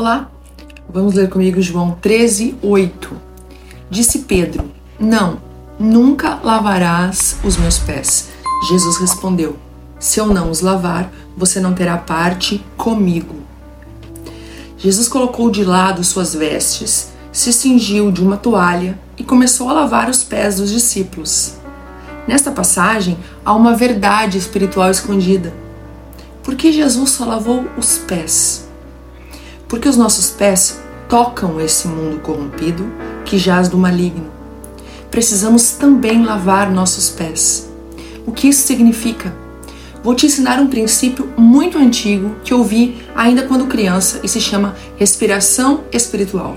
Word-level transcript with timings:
Olá, 0.00 0.30
vamos 0.88 1.12
ler 1.12 1.28
comigo 1.28 1.60
João 1.60 1.90
13, 2.00 2.56
8. 2.62 3.14
Disse 3.90 4.20
Pedro: 4.20 4.64
Não, 4.98 5.36
nunca 5.78 6.40
lavarás 6.42 7.36
os 7.44 7.58
meus 7.58 7.78
pés. 7.78 8.30
Jesus 8.66 8.96
respondeu: 8.96 9.58
Se 9.98 10.18
eu 10.18 10.28
não 10.28 10.50
os 10.50 10.62
lavar, 10.62 11.12
você 11.36 11.60
não 11.60 11.74
terá 11.74 11.98
parte 11.98 12.64
comigo. 12.78 13.42
Jesus 14.78 15.06
colocou 15.06 15.50
de 15.50 15.66
lado 15.66 16.02
suas 16.02 16.34
vestes, 16.34 17.10
se 17.30 17.52
cingiu 17.52 18.10
de 18.10 18.22
uma 18.22 18.38
toalha 18.38 18.98
e 19.18 19.22
começou 19.22 19.68
a 19.68 19.74
lavar 19.74 20.08
os 20.08 20.24
pés 20.24 20.56
dos 20.56 20.70
discípulos. 20.70 21.56
Nesta 22.26 22.50
passagem 22.50 23.18
há 23.44 23.52
uma 23.52 23.76
verdade 23.76 24.38
espiritual 24.38 24.90
escondida. 24.90 25.52
Por 26.42 26.54
que 26.54 26.72
Jesus 26.72 27.10
só 27.10 27.26
lavou 27.26 27.66
os 27.76 27.98
pés? 27.98 28.69
Porque 29.70 29.88
os 29.88 29.96
nossos 29.96 30.30
pés 30.30 30.80
tocam 31.08 31.60
esse 31.60 31.86
mundo 31.86 32.20
corrompido 32.20 32.92
que 33.24 33.38
jaz 33.38 33.68
do 33.68 33.78
maligno. 33.78 34.26
Precisamos 35.10 35.70
também 35.70 36.24
lavar 36.24 36.70
nossos 36.70 37.08
pés. 37.08 37.70
O 38.26 38.32
que 38.32 38.48
isso 38.48 38.66
significa? 38.66 39.32
Vou 40.02 40.14
te 40.14 40.26
ensinar 40.26 40.58
um 40.58 40.66
princípio 40.66 41.32
muito 41.36 41.78
antigo 41.78 42.34
que 42.44 42.52
eu 42.52 42.64
vi 42.64 43.00
ainda 43.14 43.44
quando 43.44 43.66
criança 43.66 44.18
e 44.24 44.28
se 44.28 44.40
chama 44.40 44.74
respiração 44.96 45.84
espiritual. 45.92 46.56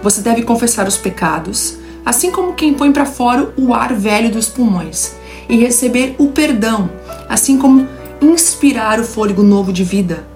Você 0.00 0.20
deve 0.20 0.42
confessar 0.42 0.86
os 0.86 0.96
pecados, 0.96 1.78
assim 2.06 2.30
como 2.30 2.54
quem 2.54 2.74
põe 2.74 2.92
para 2.92 3.06
fora 3.06 3.52
o 3.56 3.74
ar 3.74 3.94
velho 3.94 4.30
dos 4.30 4.48
pulmões, 4.48 5.14
e 5.48 5.56
receber 5.56 6.14
o 6.18 6.28
perdão, 6.28 6.88
assim 7.28 7.58
como 7.58 7.88
inspirar 8.20 9.00
o 9.00 9.04
fôlego 9.04 9.42
novo 9.42 9.72
de 9.72 9.82
vida 9.82 10.33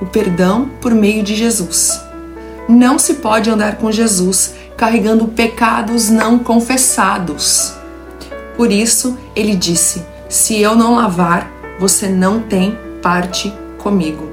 o 0.00 0.06
perdão 0.06 0.70
por 0.80 0.94
meio 0.94 1.22
de 1.22 1.34
Jesus. 1.34 2.00
Não 2.68 2.98
se 2.98 3.14
pode 3.14 3.50
andar 3.50 3.76
com 3.76 3.90
Jesus 3.90 4.54
carregando 4.76 5.28
pecados 5.28 6.08
não 6.08 6.38
confessados. 6.38 7.74
Por 8.56 8.72
isso, 8.72 9.18
ele 9.36 9.54
disse: 9.54 10.04
Se 10.28 10.58
eu 10.58 10.74
não 10.74 10.94
lavar, 10.94 11.50
você 11.78 12.08
não 12.08 12.40
tem 12.40 12.78
parte 13.02 13.52
comigo. 13.78 14.30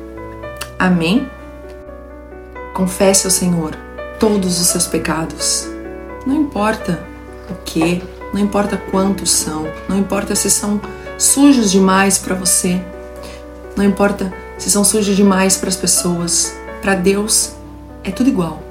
Amém? 0.79 1.29
Confesse 2.73 3.25
ao 3.25 3.31
Senhor 3.31 3.75
todos 4.19 4.59
os 4.61 4.67
seus 4.67 4.85
pecados. 4.85 5.67
Não 6.25 6.35
importa 6.35 7.03
o 7.49 7.55
que, 7.65 8.03
não 8.33 8.39
importa 8.39 8.77
quantos 8.91 9.31
são, 9.31 9.65
não 9.87 9.97
importa 9.97 10.35
se 10.35 10.49
são 10.49 10.79
sujos 11.17 11.71
demais 11.71 12.17
para 12.17 12.35
você, 12.35 12.81
não 13.75 13.83
importa 13.83 14.31
se 14.57 14.69
são 14.69 14.83
sujos 14.83 15.15
demais 15.15 15.57
para 15.57 15.69
as 15.69 15.75
pessoas, 15.75 16.55
para 16.81 16.95
Deus 16.95 17.53
é 18.03 18.11
tudo 18.11 18.29
igual. 18.29 18.61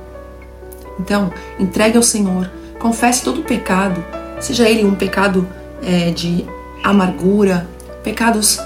Então, 0.98 1.32
entregue 1.58 1.96
ao 1.96 2.02
Senhor, 2.02 2.50
confesse 2.78 3.22
todo 3.22 3.40
o 3.40 3.44
pecado, 3.44 4.02
seja 4.40 4.68
ele 4.68 4.84
um 4.84 4.94
pecado 4.94 5.46
é, 5.82 6.10
de 6.10 6.44
amargura, 6.82 7.66
pecados 8.02 8.58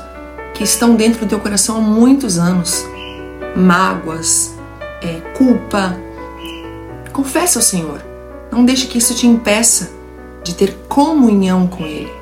que 0.54 0.64
estão 0.64 0.94
dentro 0.94 1.20
do 1.20 1.28
teu 1.28 1.40
coração 1.40 1.76
há 1.76 1.80
muitos 1.80 2.38
anos, 2.38 2.84
mágoas, 3.56 4.54
é, 5.02 5.20
culpa. 5.36 5.96
Confesse 7.12 7.56
ao 7.56 7.62
Senhor. 7.62 8.02
Não 8.50 8.64
deixe 8.64 8.86
que 8.86 8.98
isso 8.98 9.14
te 9.14 9.26
impeça 9.26 9.90
de 10.42 10.54
ter 10.54 10.76
comunhão 10.88 11.66
com 11.66 11.84
Ele. 11.84 12.12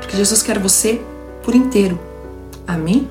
Porque 0.00 0.16
Jesus 0.16 0.42
quer 0.42 0.58
você 0.58 1.00
por 1.42 1.54
inteiro. 1.54 1.98
Amém? 2.66 3.10